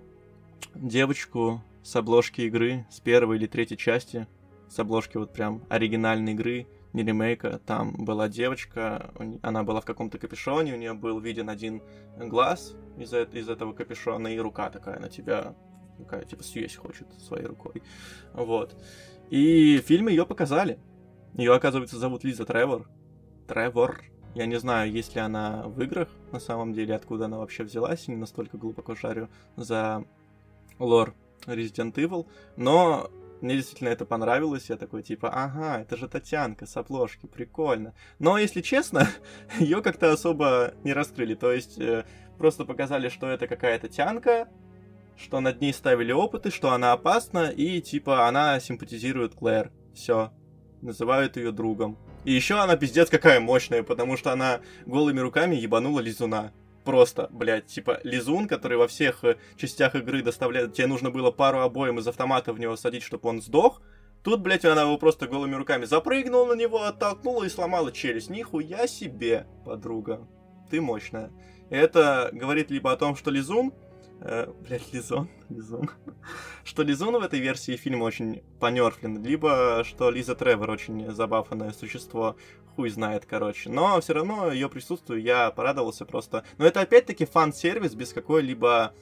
[0.74, 4.26] девочку с обложки игры, с первой или третьей части.
[4.68, 7.60] С обложки вот прям оригинальной игры, не ремейка.
[7.64, 11.82] Там была девочка, она была в каком-то капюшоне, у нее был виден один
[12.16, 15.54] глаз из, из этого капюшона, и рука такая на тебя
[15.98, 17.82] такая, типа, съесть хочет своей рукой.
[18.32, 18.76] Вот.
[19.30, 20.78] И в фильме ее показали.
[21.34, 22.88] Ее, оказывается, зовут Лиза Тревор.
[23.46, 24.02] Тревор.
[24.34, 28.08] Я не знаю, есть ли она в играх на самом деле, откуда она вообще взялась,
[28.08, 30.04] не настолько глубоко шарю за
[30.78, 31.14] лор
[31.46, 36.76] Resident Evil, но мне действительно это понравилось, я такой типа, ага, это же Татьянка с
[36.76, 37.94] обложки, прикольно.
[38.18, 39.08] Но, если честно,
[39.58, 42.04] ее как-то особо не раскрыли, то есть э,
[42.38, 44.48] просто показали, что это какая-то тянка,
[45.16, 49.70] что над ней ставили опыты, что она опасна, и типа она симпатизирует Клэр.
[49.94, 50.32] Все.
[50.82, 51.98] Называют ее другом.
[52.24, 56.52] И еще она пиздец какая мощная, потому что она голыми руками ебанула лизуна.
[56.86, 60.72] Просто, блядь, типа лизун, который во всех э, частях игры доставляет...
[60.72, 63.82] Тебе нужно было пару обоим из автомата в него садить, чтобы он сдох.
[64.22, 68.30] Тут, блядь, она его просто голыми руками запрыгнула на него, оттолкнула и сломала челюсть.
[68.30, 70.28] Нихуя себе, подруга.
[70.70, 71.32] Ты мощная.
[71.70, 73.72] Это говорит либо о том, что Лизун
[74.20, 75.90] Э, блять, Лизон, Лизон.
[76.64, 82.36] что Лизон в этой версии фильма очень понерфлен, либо что Лиза Тревор очень забафанное существо,
[82.74, 83.68] хуй знает, короче.
[83.68, 86.44] Но все равно ее присутствию я порадовался просто.
[86.56, 88.94] Но это опять-таки фан-сервис без какой-либо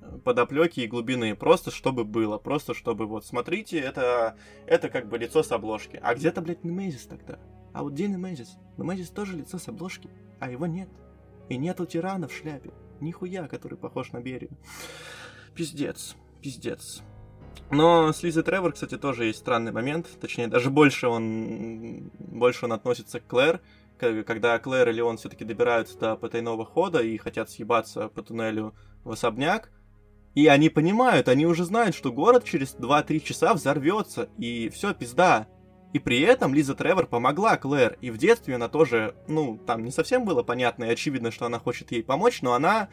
[0.00, 5.16] э, подоплеки и глубины, просто чтобы было, просто чтобы вот, смотрите, это, это как бы
[5.16, 6.00] лицо с обложки.
[6.02, 7.38] А где-то, блядь, Немезис тогда?
[7.72, 8.56] А вот где Немезис?
[8.78, 10.88] Немезис тоже лицо с обложки, а его нет.
[11.48, 12.72] И нету тирана в шляпе.
[13.00, 14.50] Нихуя, который похож на Берию.
[15.54, 17.02] Пиздец, пиздец.
[17.70, 20.06] Но с Лизой Тревор, кстати, тоже есть странный момент.
[20.20, 23.60] Точнее, даже больше он, больше он относится к Клэр.
[23.98, 29.10] Когда Клэр и Леон все-таки добираются до потайного хода и хотят съебаться по туннелю в
[29.10, 29.70] особняк,
[30.34, 35.48] и они понимают, они уже знают, что город через 2-3 часа взорвется, и все, пизда.
[35.96, 39.90] И при этом Лиза Тревор помогла Клэр, и в детстве она тоже, ну, там не
[39.90, 42.90] совсем было понятно и очевидно, что она хочет ей помочь, но она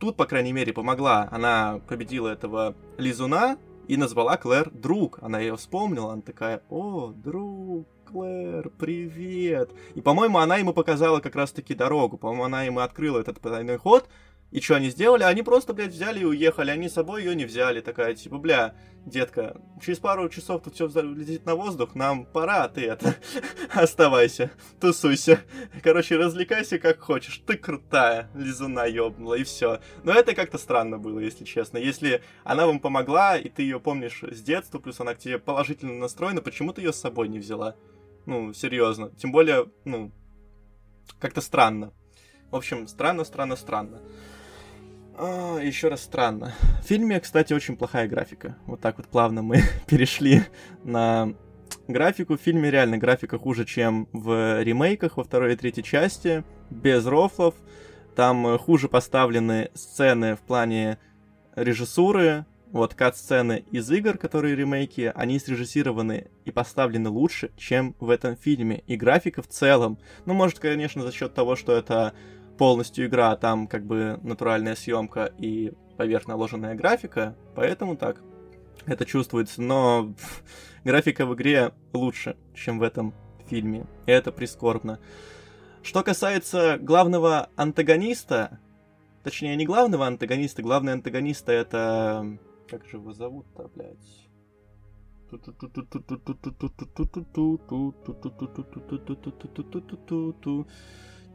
[0.00, 1.28] тут, по крайней мере, помогла.
[1.30, 5.20] Она победила этого Лизуна и назвала Клэр друг.
[5.22, 9.70] Она ее вспомнила, она такая, о, друг, Клэр, привет.
[9.94, 12.18] И, по-моему, она ему показала как раз-таки дорогу.
[12.18, 14.08] По-моему, она ему открыла этот потайной ход,
[14.54, 15.24] и что они сделали?
[15.24, 16.70] Они просто, блядь, взяли и уехали.
[16.70, 17.80] Они с собой ее не взяли.
[17.80, 22.82] Такая, типа, бля, детка, через пару часов тут все летит на воздух, нам пора, ты
[22.82, 23.16] это,
[23.74, 25.40] оставайся, тусуйся.
[25.82, 27.42] Короче, развлекайся как хочешь.
[27.44, 29.80] Ты крутая, лизуна ёбнула, и все.
[30.04, 31.78] Но это как-то странно было, если честно.
[31.78, 35.94] Если она вам помогла, и ты ее помнишь с детства, плюс она к тебе положительно
[35.94, 37.74] настроена, почему ты ее с собой не взяла?
[38.24, 39.10] Ну, серьезно.
[39.18, 40.12] Тем более, ну,
[41.18, 41.92] как-то странно.
[42.52, 44.00] В общем, странно, странно, странно.
[45.16, 46.54] А, еще раз странно.
[46.82, 48.56] В фильме, кстати, очень плохая графика.
[48.66, 50.42] Вот так вот плавно мы перешли
[50.82, 51.34] на
[51.86, 52.36] графику.
[52.36, 56.44] В фильме реально графика хуже, чем в ремейках во второй и третьей части.
[56.70, 57.54] Без рофлов.
[58.16, 60.98] Там хуже поставлены сцены в плане
[61.54, 62.46] режиссуры.
[62.72, 68.82] Вот кат-сцены из игр, которые ремейки, они срежиссированы и поставлены лучше, чем в этом фильме.
[68.88, 69.96] И графика в целом.
[70.26, 72.14] Ну, может, конечно, за счет того, что это
[72.58, 78.20] полностью игра, а там как бы натуральная съемка и поверх наложенная графика, поэтому так
[78.86, 80.14] это чувствуется, но
[80.84, 83.14] графика в игре лучше, чем в этом
[83.46, 84.98] фильме, и это прискорбно.
[85.82, 88.58] Что касается главного антагониста,
[89.22, 92.38] точнее не главного антагониста, главный антагониста это...
[92.68, 93.98] Как же его зовут-то, блядь?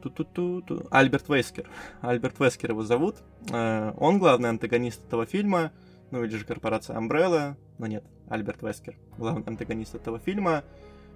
[0.02, 0.86] Ту-ту-ту-ту.
[0.90, 1.68] Альберт Вескер.
[2.00, 3.16] Альберт Вескер его зовут.
[3.52, 5.72] Э, он главный антагонист этого фильма.
[6.10, 7.56] Ну или же корпорация Umbrella.
[7.78, 8.96] Но нет, Альберт Вескер.
[9.18, 10.64] Главный антагонист этого фильма.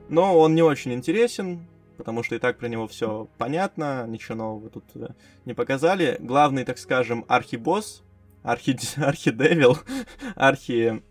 [0.08, 1.66] Но он не очень интересен,
[1.96, 5.08] потому что и так про него все понятно, ничего нового тут э,
[5.44, 6.16] не показали.
[6.20, 8.02] Главный, так скажем, архибосс,
[8.42, 8.76] архи...
[9.00, 9.78] архидевил,
[10.36, 11.02] архи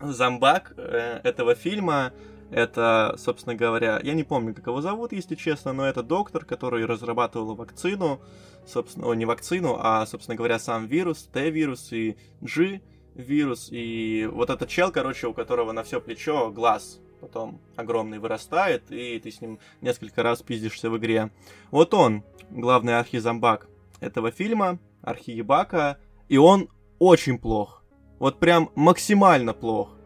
[0.00, 2.12] зомбак э, этого фильма
[2.54, 6.86] это, собственно говоря, я не помню, как его зовут, если честно, но это доктор, который
[6.86, 8.20] разрабатывал вакцину,
[8.64, 14.68] собственно, о, не вакцину, а, собственно говоря, сам вирус, Т-вирус и G-вирус, и вот этот
[14.68, 19.58] чел, короче, у которого на все плечо глаз потом огромный вырастает, и ты с ним
[19.80, 21.32] несколько раз пиздишься в игре.
[21.72, 23.66] Вот он, главный архизомбак
[23.98, 26.68] этого фильма, архиебака, и он
[27.00, 27.82] очень плох.
[28.20, 29.96] Вот прям максимально плох.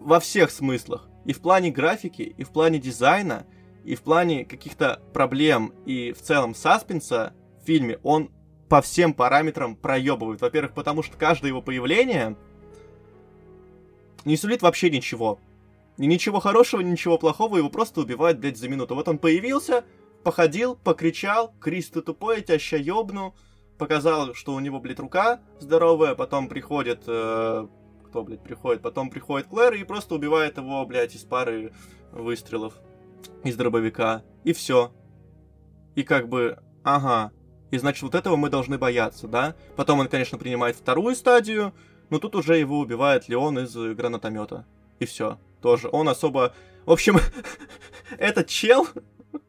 [0.00, 3.46] Во всех смыслах и в плане графики, и в плане дизайна,
[3.84, 8.30] и в плане каких-то проблем, и в целом саспенса в фильме он
[8.68, 10.40] по всем параметрам проебывает.
[10.40, 12.36] Во-первых, потому что каждое его появление
[14.24, 15.38] не сулит вообще ничего.
[15.98, 18.94] И ничего хорошего, ничего плохого, его просто убивают, блядь, за минуту.
[18.94, 19.84] Вот он появился,
[20.24, 23.34] походил, покричал, Крис, ты тупой, я тебя ща ёбну,
[23.78, 27.66] показал, что у него, блядь, рука здоровая, потом приходит э,
[28.12, 28.82] кто, блядь, приходит.
[28.82, 31.72] Потом приходит Клэр и просто убивает его, блядь, из пары
[32.12, 32.74] выстрелов
[33.42, 34.22] из дробовика.
[34.44, 34.92] И все.
[35.94, 37.32] И как бы, ага.
[37.70, 39.56] И значит, вот этого мы должны бояться, да?
[39.76, 41.72] Потом он, конечно, принимает вторую стадию,
[42.10, 44.66] но тут уже его убивает Леон из гранатомета.
[44.98, 45.38] И все.
[45.62, 45.88] Тоже.
[45.90, 46.52] Он особо...
[46.84, 47.16] В общем,
[48.18, 48.86] этот чел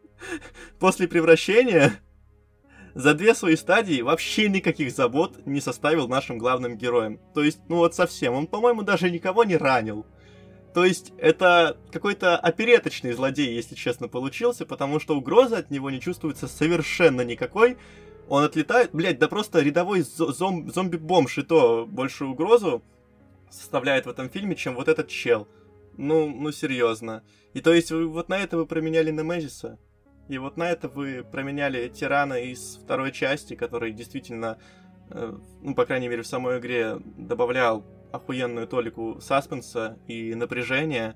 [0.79, 1.99] после превращения
[2.95, 7.19] за две свои стадии вообще никаких забот не составил нашим главным героям.
[7.33, 8.33] То есть, ну вот совсем.
[8.33, 10.05] Он, по-моему, даже никого не ранил.
[10.73, 15.99] То есть, это какой-то опереточный злодей, если честно, получился, потому что угрозы от него не
[15.99, 17.77] чувствуется совершенно никакой.
[18.27, 22.81] Он отлетает, блядь, да просто рядовой зом- зомби-бомж и то большую угрозу
[23.51, 25.47] составляет в этом фильме, чем вот этот чел.
[25.97, 27.23] Ну, ну серьезно.
[27.53, 29.77] И то есть, вы, вот на это вы променяли Немезиса?
[30.29, 34.57] И вот на это вы променяли тирана из второй части, который действительно,
[35.09, 41.15] э, ну, по крайней мере, в самой игре добавлял охуенную толику саспенса и напряжения.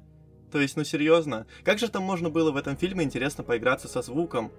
[0.52, 4.02] То есть, ну серьезно, как же там можно было в этом фильме интересно поиграться со
[4.02, 4.52] звуком?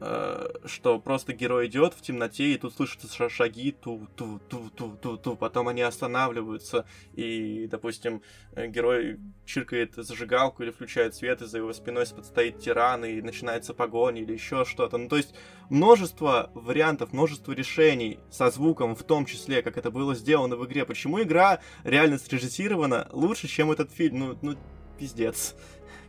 [0.00, 6.86] Э, что просто герой идет в темноте, и тут слышатся шаги, ту-ту-ту-ту-ту-ту, потом они останавливаются,
[7.14, 13.04] и, допустим, э, герой чиркает зажигалку или включает свет, и за его спиной стоит тиран,
[13.04, 14.98] и начинается погоня или еще что-то.
[14.98, 15.34] Ну, то есть
[15.68, 20.84] множество вариантов, множество решений со звуком, в том числе, как это было сделано в игре.
[20.84, 24.18] Почему игра реально срежиссирована лучше, чем этот фильм?
[24.18, 24.56] Ну, ну
[24.98, 25.56] пиздец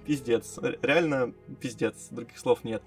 [0.10, 0.58] пиздец.
[0.82, 2.82] Реально пиздец, других слов нет.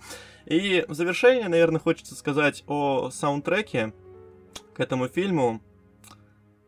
[0.44, 3.94] И в завершение, наверное, хочется сказать о саундтреке
[4.74, 5.60] к этому фильму.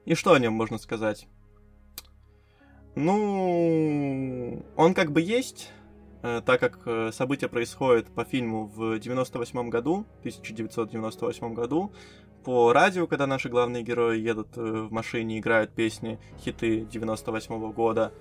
[0.05, 1.27] И что о нем можно сказать?
[2.95, 5.73] Ну, он как бы есть,
[6.23, 11.93] э, так как э, события происходят по фильму в 98 году, 1998 году,
[12.45, 18.13] по радио, когда наши главные герои едут э, в машине, играют песни, хиты 98 года.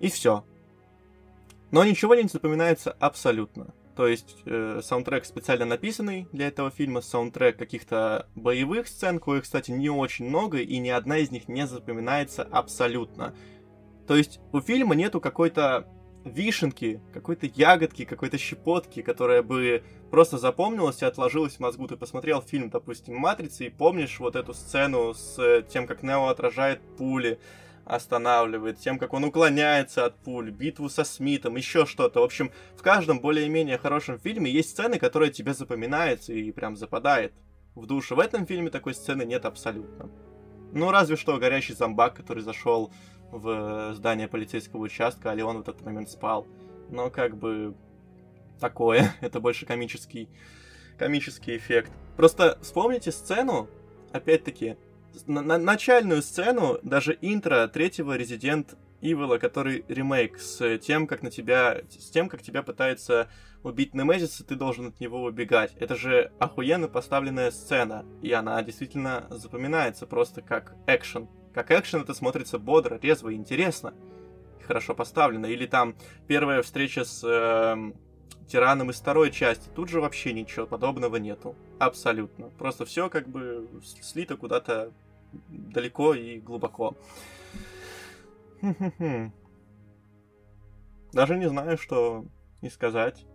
[0.00, 0.42] И все
[1.72, 3.74] но ничего не запоминается абсолютно.
[3.96, 9.70] То есть э, саундтрек специально написанный для этого фильма, саундтрек каких-то боевых сцен, коих, кстати,
[9.70, 13.34] не очень много, и ни одна из них не запоминается абсолютно.
[14.06, 15.88] То есть у фильма нету какой-то
[16.24, 21.88] вишенки, какой-то ягодки, какой-то щепотки, которая бы просто запомнилась и отложилась в мозгу.
[21.88, 26.80] Ты посмотрел фильм, допустим, «Матрица» и помнишь вот эту сцену с тем, как Нео отражает
[26.96, 27.40] пули,
[27.84, 32.20] останавливает, тем, как он уклоняется от пуль, битву со Смитом, еще что-то.
[32.20, 37.32] В общем, в каждом более-менее хорошем фильме есть сцены, которые тебе запоминаются и прям западает
[37.74, 38.16] в душу.
[38.16, 40.10] В этом фильме такой сцены нет абсолютно.
[40.72, 42.92] Ну, разве что горящий зомбак, который зашел
[43.30, 46.46] в здание полицейского участка, а Леон в этот момент спал.
[46.90, 47.74] Но как бы
[48.60, 50.28] такое, это больше комический,
[50.98, 51.92] комический эффект.
[52.16, 53.68] Просто вспомните сцену,
[54.12, 54.76] опять-таки,
[55.26, 61.30] на, на начальную сцену, даже интро третьего Resident Evil, который ремейк с тем, как на
[61.30, 63.28] тебя, с тем, как тебя пытается
[63.62, 65.74] убить Немезис, и ты должен от него убегать.
[65.78, 71.28] Это же охуенно поставленная сцена, и она действительно запоминается просто как экшен.
[71.52, 73.94] Как экшен это смотрится бодро, резво и интересно.
[74.66, 75.46] Хорошо поставлено.
[75.46, 75.96] Или там
[76.28, 77.92] первая встреча с э,
[78.46, 79.68] тираном из второй части.
[79.74, 81.56] Тут же вообще ничего подобного нету.
[81.78, 82.50] Абсолютно.
[82.58, 83.68] Просто все как бы
[84.00, 84.92] слито куда-то
[85.48, 86.96] далеко и глубоко.
[91.12, 92.26] Даже не знаю, что
[92.60, 93.26] и сказать.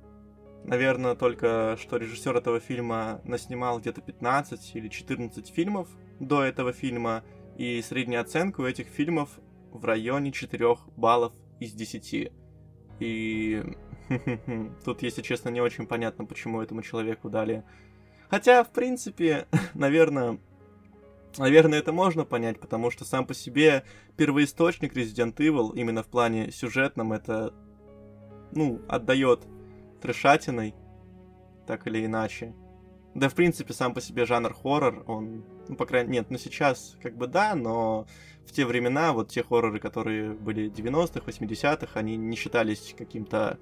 [0.63, 5.87] Наверное, только что режиссер этого фильма наснимал где-то 15 или 14 фильмов
[6.19, 7.23] до этого фильма,
[7.57, 9.39] и средняя оценка у этих фильмов
[9.71, 12.31] в районе 4 баллов из 10.
[12.99, 13.63] И
[14.85, 17.63] тут, если честно, не очень понятно, почему этому человеку дали.
[18.29, 20.39] Хотя, в принципе, наверное,
[21.37, 23.83] Наверное, это можно понять, потому что сам по себе
[24.15, 27.53] первоисточник Resident Evil, именно в плане сюжетном, это,
[28.53, 29.41] ну, отдает
[30.01, 30.73] трешатиной,
[31.67, 32.55] так или иначе.
[33.13, 36.37] Да, в принципе, сам по себе жанр хоррор, он, ну, по крайней мере, нет, ну
[36.37, 38.07] сейчас как бы да, но
[38.45, 43.59] в те времена вот те хорроры, которые были 90-х, 80-х, они не считались каким-то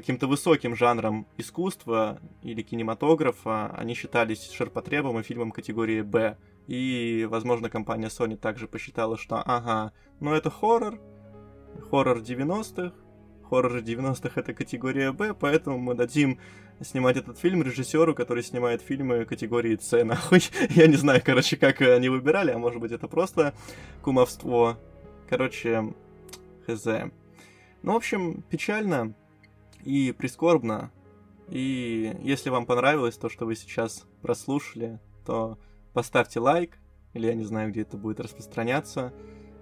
[0.00, 6.36] каким-то высоким жанром искусства или кинематографа, они считались ширпотребом и фильмом категории «Б».
[6.66, 11.00] И, возможно, компания Sony также посчитала, что ага, ну это хоррор,
[11.90, 12.92] хоррор 90-х,
[13.48, 16.38] хоррор 90-х это категория Б, поэтому мы дадим
[16.80, 20.42] снимать этот фильм режиссеру, который снимает фильмы категории С, нахуй.
[20.70, 23.54] Я не знаю, короче, как они выбирали, а может быть это просто
[24.02, 24.78] кумовство.
[25.28, 25.92] Короче,
[26.66, 26.86] хз.
[27.82, 29.14] Ну, в общем, печально
[29.84, 30.90] и прискорбно.
[31.48, 35.58] И если вам понравилось то, что вы сейчас прослушали, то
[35.92, 36.78] поставьте лайк,
[37.14, 39.12] или я не знаю, где это будет распространяться,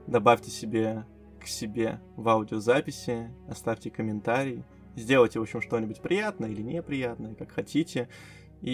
[0.07, 1.07] добавьте себе
[1.41, 4.64] к себе в аудиозаписи, оставьте комментарий,
[4.97, 8.09] сделайте, в общем, что-нибудь приятное или неприятное, как хотите.
[8.62, 8.73] И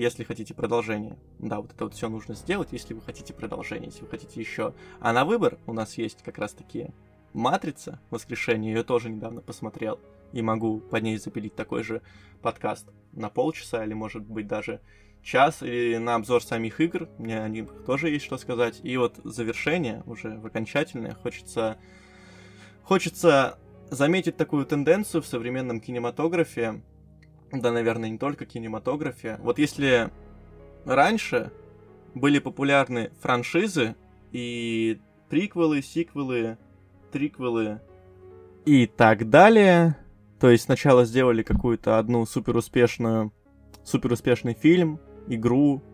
[0.00, 4.02] если хотите продолжение, да, вот это вот все нужно сделать, если вы хотите продолжение, если
[4.02, 4.74] вы хотите еще.
[5.00, 6.90] А на выбор у нас есть как раз таки
[7.32, 9.98] Матрица Воскрешение, ее тоже недавно посмотрел,
[10.32, 12.02] и могу под ней запилить такой же
[12.40, 14.80] подкаст на полчаса, или может быть даже
[15.22, 18.80] час, или на обзор самих игр, мне о них тоже есть что сказать.
[18.82, 21.78] И вот завершение, уже в окончательное, хочется,
[22.82, 23.58] хочется
[23.90, 26.82] заметить такую тенденцию в современном кинематографе,
[27.52, 29.38] да, наверное, не только кинематографе.
[29.42, 30.10] Вот если
[30.84, 31.52] раньше
[32.14, 33.94] были популярны франшизы
[34.32, 36.58] и приквелы, сиквелы,
[37.12, 37.80] триквелы
[38.64, 39.96] и так далее,
[40.42, 43.32] то есть сначала сделали какую-то одну супер успешную,
[43.84, 45.84] супер успешный фильм, игру,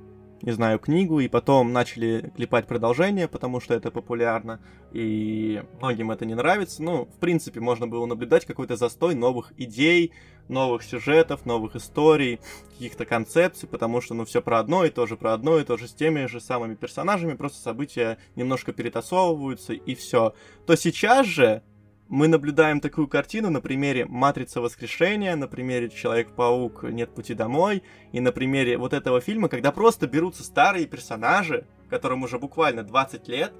[0.40, 4.58] не знаю, книгу, и потом начали клепать продолжение, потому что это популярно,
[4.90, 6.82] и многим это не нравится.
[6.82, 10.14] Ну, в принципе, можно было наблюдать какой-то застой новых идей,
[10.48, 12.40] новых сюжетов, новых историй,
[12.70, 15.76] каких-то концепций, потому что, ну, все про одно и то же, про одно и то
[15.76, 20.32] же с теми же самыми персонажами, просто события немножко перетасовываются, и все.
[20.66, 21.62] То сейчас же
[22.08, 26.84] мы наблюдаем такую картину на примере «Матрица воскрешения», на примере «Человек-паук.
[26.84, 27.82] Нет пути домой»
[28.12, 33.28] и на примере вот этого фильма, когда просто берутся старые персонажи, которым уже буквально 20
[33.28, 33.52] лет,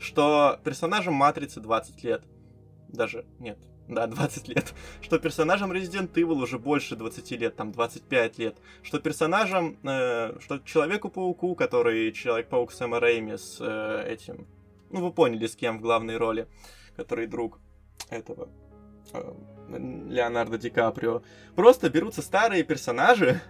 [0.00, 2.24] что персонажам «Матрицы» 20 лет.
[2.88, 4.74] Даже, нет, да, 20 лет.
[5.00, 8.56] Что персонажам Resident Evil уже больше 20 лет, там 25 лет.
[8.82, 14.48] Что персонажам, э, что Человеку-пауку, который Человек-паук Сэма Рэйми с э, этим...
[14.90, 16.48] Ну, вы поняли, с кем в главной роли,
[16.96, 17.61] который друг
[18.12, 18.48] этого
[19.12, 19.34] э,
[20.08, 21.22] Леонардо Ди Каприо.
[21.54, 23.40] Просто берутся старые персонажи,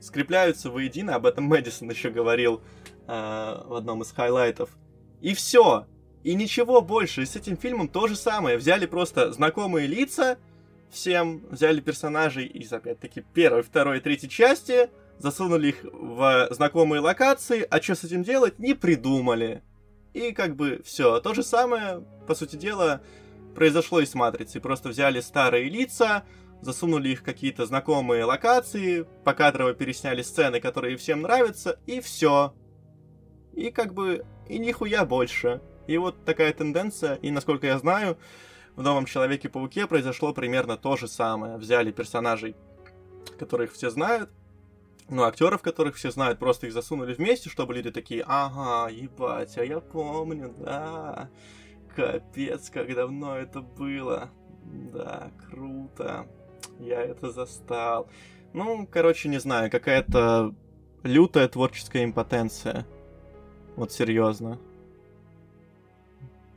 [0.00, 2.62] скрепляются воедино, об этом Мэдисон еще говорил
[3.06, 4.70] э, в одном из хайлайтов.
[5.20, 5.86] И все.
[6.22, 7.22] И ничего больше.
[7.22, 8.56] И с этим фильмом то же самое.
[8.56, 10.38] Взяли просто знакомые лица,
[10.90, 17.80] всем взяли персонажей из, опять-таки, первой, второй, третьей части, засунули их в знакомые локации, а
[17.80, 19.62] что с этим делать, не придумали.
[20.12, 21.20] И как бы все.
[21.20, 23.02] То же самое, по сути дела,
[23.54, 24.60] произошло и с Матрицей.
[24.60, 26.24] Просто взяли старые лица,
[26.60, 32.54] засунули их в какие-то знакомые локации, покадрово пересняли сцены, которые всем нравятся, и все.
[33.52, 35.60] И как бы, и нихуя больше.
[35.86, 38.18] И вот такая тенденция, и насколько я знаю,
[38.76, 41.56] в новом Человеке-пауке произошло примерно то же самое.
[41.56, 42.56] Взяли персонажей,
[43.38, 44.30] которых все знают,
[45.08, 49.64] ну, актеров, которых все знают, просто их засунули вместе, чтобы люди такие, ага, ебать, а
[49.64, 51.28] я помню, да,
[51.94, 54.30] капец, как давно это было,
[54.64, 56.26] да, круто,
[56.80, 58.08] я это застал.
[58.52, 60.54] Ну, короче, не знаю, какая-то
[61.02, 62.86] лютая творческая импотенция.
[63.76, 64.58] Вот серьезно.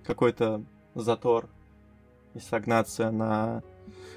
[0.05, 0.63] Какой-то
[0.95, 1.49] затор
[2.33, 3.63] и стагнация на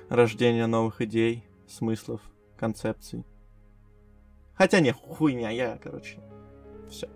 [0.09, 2.21] рождение новых идей, смыслов,
[2.57, 3.25] концепций.
[4.55, 6.19] Хотя не, хуйня, я, короче,
[6.91, 7.09] все.